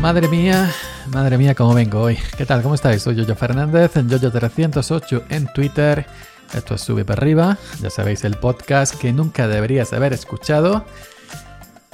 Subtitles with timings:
[0.00, 0.72] Madre mía,
[1.12, 2.16] madre mía, cómo vengo hoy.
[2.38, 2.62] ¿Qué tal?
[2.62, 3.02] ¿Cómo estáis?
[3.02, 6.06] Soy Yoyo Fernández, en Yoyo308 en Twitter.
[6.54, 10.86] Esto es Sube para arriba, ya sabéis, el podcast que nunca deberías haber escuchado.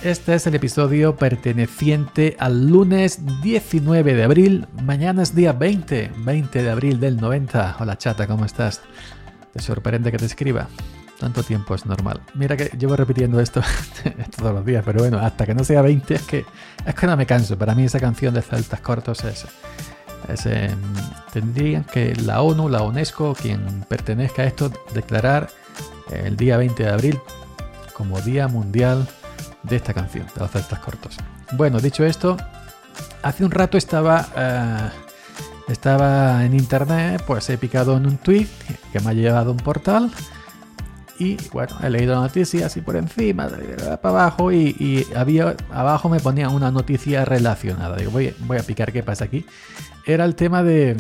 [0.02, 4.68] Este es el episodio perteneciente al lunes 19 de abril.
[4.84, 7.77] Mañana es día 20, 20 de abril del 90.
[7.80, 8.82] Hola chata, ¿cómo estás?
[9.52, 10.68] ¿Te sorprende que te escriba?
[11.19, 12.20] Tanto tiempo es normal.
[12.34, 13.62] Mira que llevo repitiendo esto
[14.37, 16.45] todos los días, pero bueno, hasta que no sea 20 es que,
[16.84, 17.57] es que no me canso.
[17.57, 19.47] Para mí esa canción de Celtas Cortos es...
[20.29, 20.79] es em,
[21.33, 25.48] tendrían que la ONU, la UNESCO, quien pertenezca a esto, declarar
[26.13, 27.21] el día 20 de abril
[27.95, 29.09] como Día Mundial
[29.62, 31.16] de esta canción, de los Celtas Cortos.
[31.52, 32.37] Bueno, dicho esto,
[33.23, 34.29] hace un rato estaba...
[34.37, 34.90] Eh,
[35.68, 38.46] estaba en internet, pues he picado en un tweet
[38.93, 40.12] que me ha llevado a un portal
[41.18, 46.20] y bueno, he leído la noticia así por encima, para abajo, y, había abajo me
[46.20, 47.96] ponían una noticia relacionada.
[47.96, 49.46] Digo, voy, a picar qué pasa aquí.
[50.06, 50.96] Era el tema de,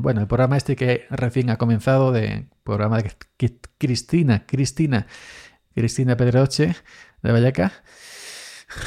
[0.00, 3.12] bueno, el programa este que recién ha comenzado, de programa de
[3.78, 5.06] Cristina, Cristina,
[5.74, 6.74] Cristina Pedroche
[7.22, 7.72] de Vallecas.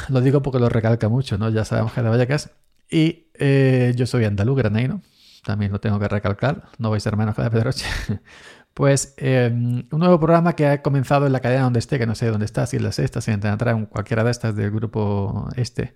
[0.08, 1.48] Lo digo porque lo recalca mucho, ¿no?
[1.50, 2.50] Ya sabemos que es de Vallecas.
[2.90, 5.02] Y eh, yo soy andaluz, granaino.
[5.44, 6.68] También lo tengo que recalcar.
[6.78, 7.86] No vais a ser menos que de Pedroche.
[8.78, 12.14] Pues em, un nuevo programa que ha comenzado en la cadena donde esté, que no
[12.14, 15.48] sé dónde está, si en la sexta, si en en cualquiera de estas del grupo
[15.56, 15.94] este.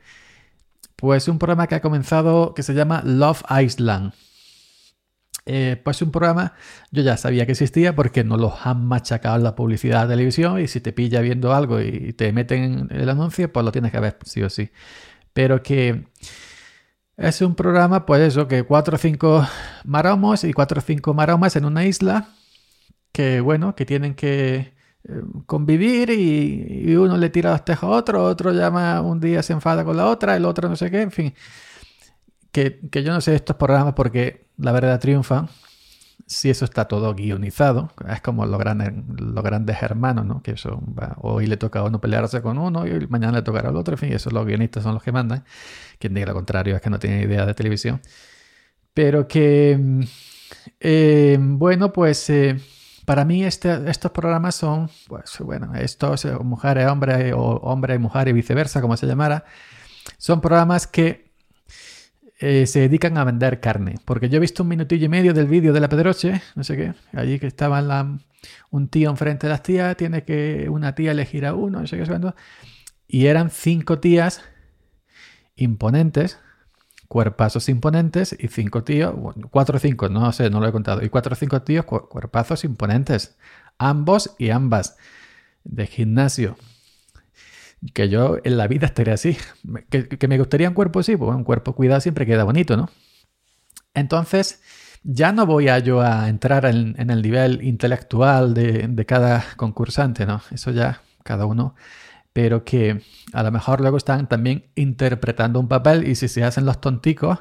[0.97, 4.15] Pues un programa que ha comenzado que se llama Love Island.
[5.47, 6.55] Eh, pues un programa,
[6.91, 10.61] yo ya sabía que existía porque no los han machacado en la publicidad de televisión
[10.61, 14.01] y si te pilla viendo algo y te meten el anuncio, pues lo tienes que
[14.01, 14.73] ver sí o sí.
[15.33, 16.09] Pero que
[17.17, 19.47] es un programa, pues eso, que cuatro o cinco
[19.85, 22.27] maromos y cuatro o cinco maromas en una isla
[23.13, 24.75] que, bueno, que tienen que
[25.05, 29.53] eh, convivir y, uno le tira los tejos a otro, otro llama un día se
[29.53, 31.35] enfada con la otra, el otro no sé qué, en fin.
[32.53, 35.49] Que, yo no sé estos programas porque la verdad triunfa
[36.27, 37.93] si eso está todo guionizado.
[38.09, 40.43] Es como los grandes, los grandes hermanos, ¿no?
[40.43, 40.81] Que eso
[41.19, 43.99] hoy le toca a uno pelearse con uno y mañana le tocará al otro, en
[43.99, 45.45] fin, eso los guionistas son los que mandan.
[45.99, 48.01] Quien diga lo contrario es que no tiene idea de televisión.
[48.95, 50.03] Pero que, mm,
[50.81, 52.31] eh, bueno, pues...
[52.31, 52.61] Eh,
[53.13, 57.99] para mí este, estos programas son, pues bueno, estos eh, mujeres, hombre o hombre y
[57.99, 59.45] mujer y viceversa, como se llamara,
[60.17, 61.31] son programas que
[62.41, 63.97] eh, se dedican a vender carne.
[64.07, 66.75] Porque yo he visto un minutillo y medio del vídeo de la Pedroche, no sé
[66.75, 68.19] qué, allí que estaba la,
[68.71, 71.99] un tío enfrente de las tías, tiene que una tía elegir a uno, no sé
[71.99, 72.33] qué,
[73.09, 74.41] y eran cinco tías
[75.55, 76.39] imponentes,
[77.13, 79.15] cuerpazos imponentes y cinco tíos,
[79.51, 82.65] cuatro o cinco, no sé, no lo he contado, y cuatro o cinco tíos, cuerpazos
[82.65, 83.37] imponentes,
[83.77, 84.97] ambos y ambas,
[85.63, 86.57] de gimnasio.
[87.93, 89.37] Que yo en la vida estaría así.
[89.91, 92.89] Que, me gustaría un cuerpo así, pues un cuerpo cuidado siempre queda bonito, ¿no?
[93.93, 94.63] Entonces,
[95.03, 100.41] ya no voy a yo a entrar en, el nivel intelectual de cada concursante, ¿no?
[100.51, 101.75] Eso ya cada uno
[102.33, 106.65] pero que a lo mejor luego están también interpretando un papel y si se hacen
[106.65, 107.41] los tonticos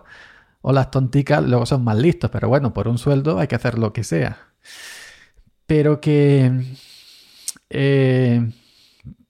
[0.62, 3.80] o las tonticas, luego son más listos, pero bueno, por un sueldo hay que hacer
[3.80, 4.38] lo que sea.
[5.66, 6.76] Pero que...
[7.70, 8.52] Eh,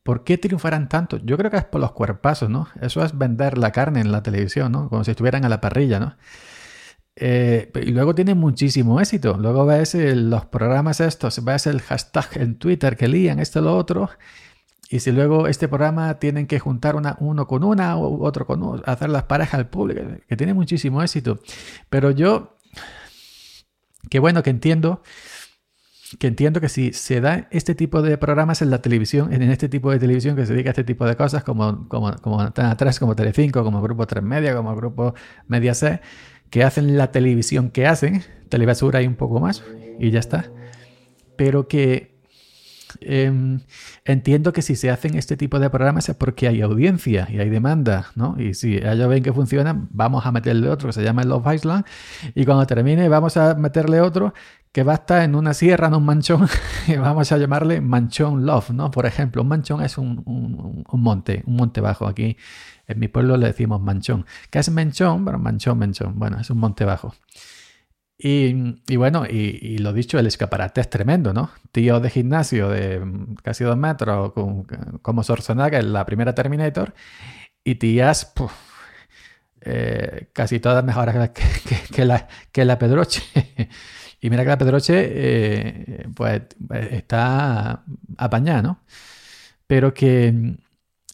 [0.04, 1.18] ¿Por qué triunfarán tanto?
[1.18, 2.68] Yo creo que es por los cuerpazos, ¿no?
[2.82, 4.90] Eso es vender la carne en la televisión, ¿no?
[4.90, 6.18] Como si estuvieran a la parrilla, ¿no?
[7.16, 9.38] Eh, y luego tiene muchísimo éxito.
[9.38, 14.10] Luego ves los programas estos, ves el hashtag en Twitter que lían esto lo otro,
[14.92, 18.62] y si luego este programa tienen que juntar una, uno con una o otro con
[18.62, 21.40] uno, hacer las parejas al público, que tiene muchísimo éxito.
[21.90, 22.58] Pero yo,
[24.10, 25.02] que bueno, que entiendo,
[26.20, 29.70] que entiendo que si se da este tipo de programas en la televisión, en este
[29.70, 33.00] tipo de televisión que se dedica a este tipo de cosas, como, como, como atrás,
[33.00, 35.14] como Telecinco, como Grupo 3 Media, como Grupo
[35.48, 36.02] Media C,
[36.50, 39.64] que hacen la televisión que hacen, telebasura y un poco más,
[40.00, 40.52] y ya está.
[41.38, 42.11] Pero que
[43.02, 43.60] Em,
[44.06, 47.50] entiendo que si se hacen este tipo de programas es porque hay audiencia y hay
[47.50, 48.36] demanda, ¿no?
[48.40, 51.86] Y si ellos ven que funciona, vamos a meterle otro que se llama Love Island
[52.36, 54.34] y cuando termine vamos a meterle otro
[54.72, 56.48] que va a estar en una sierra, en un manchón,
[56.88, 58.90] y vamos a llamarle Manchón Love, ¿no?
[58.90, 62.08] Por ejemplo, un manchón es un, un, monte, un monte bajo.
[62.08, 62.38] Aquí
[62.88, 64.26] en mi pueblo le decimos manchón.
[64.50, 65.26] ¿Qué es manchón?
[65.26, 66.18] Bueno, manchón, manchón.
[66.18, 67.14] Bueno, es un monte bajo.
[68.24, 71.50] Y, bueno, y, lo dicho, el escaparate es tremendo, ¿no?
[71.72, 73.02] Tío de gimnasio de
[73.42, 74.34] casi dos metros,
[75.02, 76.94] como Schwarzenegger en la primera Terminator,
[77.64, 78.32] y tías,
[79.62, 81.32] eh, casi todas mejores
[81.92, 83.24] que, la, Pedroche.
[84.22, 86.44] y mira que la Pedroche, eh, pues
[86.92, 87.84] está
[88.18, 88.82] apañada, ¿no?
[89.66, 90.58] Pero que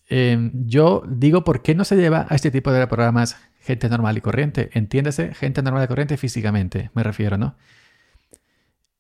[0.10, 3.38] Em, yo digo, ¿por qué no se lleva a este tipo de programas
[3.68, 4.70] gente normal y corriente?
[4.74, 7.56] Entiéndase, gente normal y corriente físicamente, me refiero, ¿no?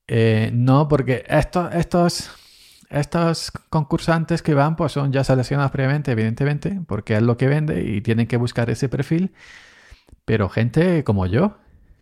[0.08, 2.30] Eh, no, porque estos, estos,
[2.90, 7.82] estos concursantes que van, pues son ya seleccionados previamente, evidentemente, porque es lo que vende
[7.82, 9.34] y tienen que buscar ese perfil.
[10.26, 11.58] Pero gente como yo,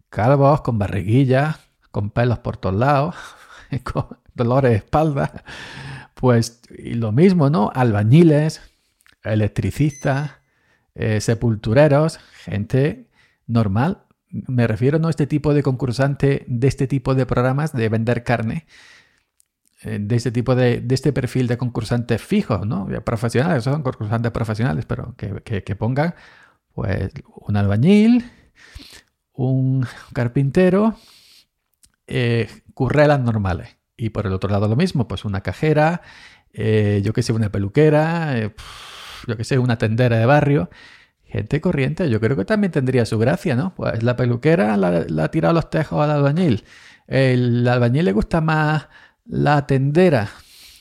[0.09, 1.59] calvos, con barriguilla,
[1.91, 3.15] con pelos por todos lados,
[3.83, 5.43] con dolores de espalda,
[6.15, 7.71] pues y lo mismo, ¿no?
[7.75, 8.61] Albañiles,
[9.23, 10.31] electricistas,
[10.95, 13.07] eh, sepultureros, gente
[13.47, 14.03] normal.
[14.29, 18.23] Me refiero no a este tipo de concursante de este tipo de programas de vender
[18.23, 18.65] carne,
[19.83, 22.87] eh, de este tipo de, de, este perfil de concursantes fijos, ¿no?
[23.03, 26.15] Profesionales, son concursantes profesionales, pero que, que, pongan
[26.73, 28.25] pues un albañil,
[29.33, 30.95] un carpintero,
[32.07, 33.77] eh, currelas normales.
[33.97, 36.01] Y por el otro lado lo mismo, pues una cajera,
[36.53, 38.53] eh, yo que sé, una peluquera, eh,
[39.27, 40.69] yo que sé, una tendera de barrio.
[41.25, 43.73] Gente corriente, yo creo que también tendría su gracia, ¿no?
[43.75, 46.63] Pues la peluquera la, ha tirado los tejos al albañil.
[47.07, 48.87] El albañil le gusta más
[49.25, 50.29] la tendera.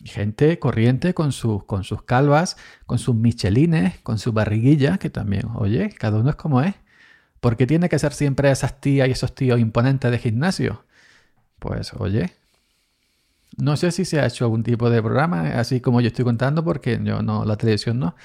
[0.04, 2.56] Gente corriente con sus, con sus calvas,
[2.86, 6.74] con sus michelines, con su barriguilla, que también, oye, cada uno es como es.
[7.40, 10.84] ¿Por qué tiene que ser siempre esas tías y esos tíos imponentes de gimnasio?
[11.58, 12.32] Pues, oye,
[13.58, 16.64] no sé si se ha hecho algún tipo de programa, así como yo estoy contando,
[16.64, 18.16] porque yo no, la televisión no.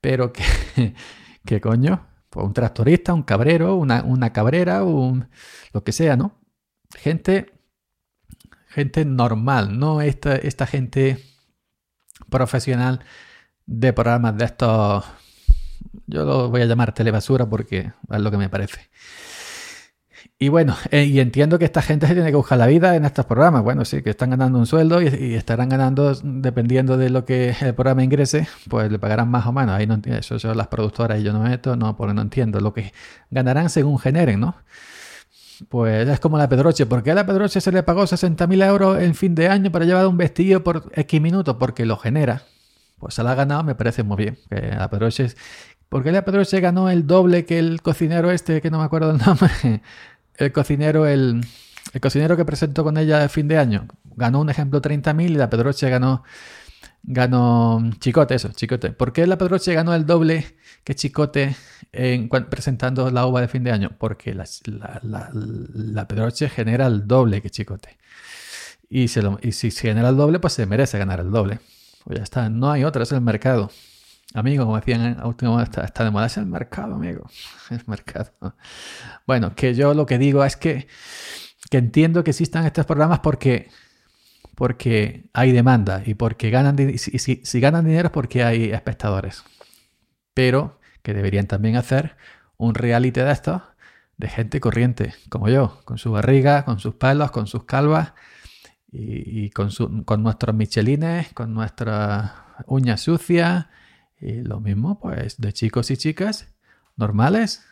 [0.00, 0.44] Pero que,
[1.46, 2.06] ¿qué coño?
[2.30, 5.28] Pues un tractorista, un cabrero, una, una cabrera, un,
[5.72, 6.40] lo que sea, ¿no?
[6.96, 7.52] Gente,
[8.68, 11.18] gente normal, no esta, esta gente
[12.28, 13.00] profesional
[13.66, 15.04] de programas de estos,
[16.06, 18.90] yo lo voy a llamar telebasura porque es lo que me parece.
[20.38, 23.04] Y bueno, eh, y entiendo que esta gente se tiene que buscar la vida en
[23.04, 23.62] estos programas.
[23.62, 27.74] Bueno, sí, que están ganando un sueldo y, estarán ganando dependiendo de lo que el
[27.74, 29.76] programa ingrese, pues le pagarán más o menos.
[29.76, 32.22] Ahí no entiendo, eso son las productoras y yo no me meto, no, porque no
[32.22, 32.60] entiendo.
[32.60, 32.92] Lo que
[33.30, 34.56] ganarán según generen, ¿no?
[35.68, 36.86] Pues es como la Pedroche.
[36.86, 39.84] ¿Por qué a la Pedroche se le pagó 60.000 euros en fin de año para
[39.84, 41.56] llevar un vestido por X minutos?
[41.58, 42.42] Porque lo genera.
[42.98, 44.38] Pues se la ha ganado, me parece muy bien.
[44.50, 45.28] La Pedroche.
[45.88, 49.12] ¿Por qué la Pedroche ganó el doble que el cocinero este, que no me acuerdo
[49.12, 49.80] el nombre?
[50.36, 51.44] El cocinero, el,
[52.00, 53.86] cocinero que presentó con ella el fin de año,
[54.16, 56.24] ganó un ejemplo 30.000 y la Pedroche ganó,
[57.02, 58.90] ganó Chicote, eso, Chicote.
[58.90, 61.56] ¿Por qué la Pedroche ganó el doble que Chicote
[61.92, 63.92] en, presentando la uva de fin de año?
[63.98, 67.98] Porque la, Pedroche genera el doble que Chicote.
[68.88, 71.60] Y, se y si genera el doble, pues se merece ganar el doble.
[72.04, 73.70] Pues ya está, no hay otra, es el mercado.
[74.32, 77.28] Amigo, como decían última está, está de moda, es el mercado, amigo.
[77.70, 78.32] El mercado.
[79.26, 80.88] Bueno, que yo lo que digo es que,
[81.70, 83.68] que entiendo que existan estos programas porque,
[84.54, 89.44] porque hay demanda y porque ganan, si, si ganan dinero es porque hay espectadores.
[90.32, 92.16] Pero que deberían también hacer
[92.56, 93.62] un reality de estos
[94.16, 98.14] de gente corriente, como yo, con su barriga, con sus pelos, con sus calvas
[98.90, 102.32] y, y con, su, con nuestros michelines, con nuestras
[102.66, 103.66] uñas sucias
[104.24, 106.48] y lo mismo, pues, de chicos y chicas
[106.96, 107.62] normales.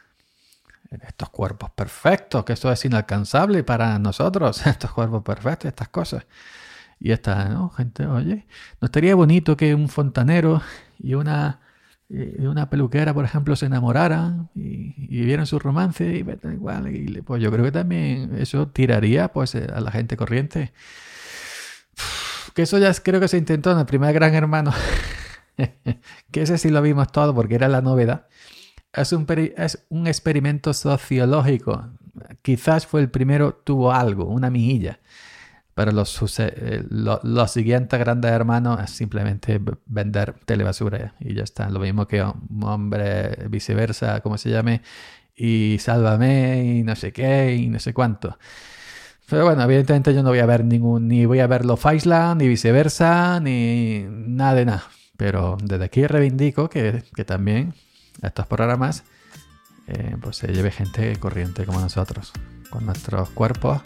[0.91, 6.27] Estos cuerpos perfectos, que eso es inalcanzable para nosotros, estos cuerpos perfectos, estas cosas.
[7.01, 7.71] Y esta, ¿no?
[7.71, 8.47] Gente, oye,
[8.81, 10.61] ¿no estaría bonito que un fontanero
[10.99, 11.61] y una,
[12.11, 16.19] y una peluquera, por ejemplo, se enamoraran y, y su romance y
[16.53, 17.23] igual?
[17.25, 20.73] Pues yo creo que también eso tiraría pues a la gente corriente.
[22.55, 24.73] Que eso ya creo que se intentó en el primer Gran Hermano.
[26.31, 28.27] que ese sí lo vimos todo porque era la novedad.
[28.93, 31.89] Es un, es un experimento sociológico.
[32.43, 35.01] Quizás fue el primero, tuvo algo, una mijilla.
[35.75, 41.71] Pero los, eh, los, siguientes grandes hermanos es simplemente vender telebasura y ya está.
[41.71, 44.83] Lo mismo que un hombre viceversa, como se llame,
[45.35, 48.39] y sálvame y no sé qué y no sé cuánto.
[49.29, 52.43] Pero bueno, evidentemente yo no voy a ver ningún, ni voy a ver los Island,
[52.43, 54.85] ni viceversa, ni nada de nada.
[55.17, 57.75] Pero desde aquí reivindico que, que también
[58.23, 59.05] estos programas
[59.87, 62.33] eh, pues se lleve gente corriente como nosotros,
[62.71, 63.81] con nuestros cuerpos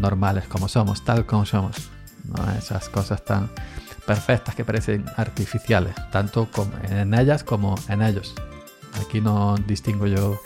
[0.00, 1.90] normales como somos, tal como somos.
[2.24, 3.50] No esas cosas tan
[4.06, 6.48] perfectas que parecen artificiales, tanto
[6.88, 8.34] en ellas como en ellos.
[9.04, 10.40] Aquí no distingo yo,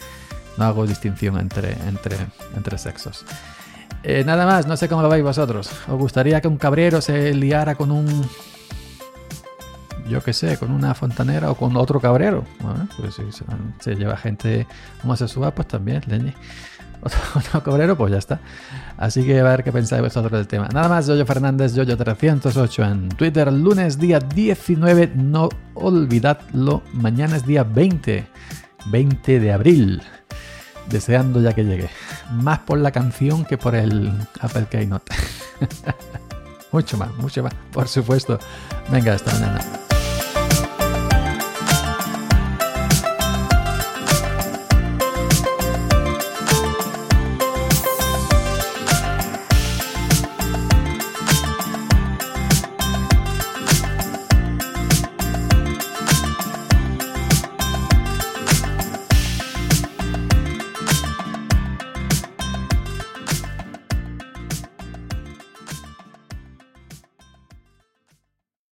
[0.56, 2.16] no hago distinción entre, entre,
[2.56, 3.24] entre sexos.
[4.02, 5.70] Eh, nada más, no sé cómo lo veis vosotros.
[5.88, 8.28] ¿Os gustaría que un cabrero se liara con un
[10.08, 12.44] yo qué sé, con una fontanera o con otro cabrero.
[12.60, 13.22] Bueno, pues si
[13.80, 14.66] se, lleva gente
[15.02, 16.34] homosexual, pues también, leñe.
[17.54, 18.40] no cobrero, pues ya está.
[18.96, 20.68] Así que a ver qué pensáis vosotros del tema.
[20.72, 27.64] Nada más, Yoyo Fernández, Yoyo308 en Twitter, lunes día 19, no olvidadlo, mañana es día
[27.64, 28.26] 20,
[28.86, 30.02] 20 de abril.
[30.88, 31.90] Deseando ya que llegue.
[32.32, 34.10] Más por la canción que por el
[34.40, 35.14] Apple Keynote.
[36.72, 38.38] mucho más, mucho más, por supuesto.
[38.90, 39.60] Venga, hasta mañana.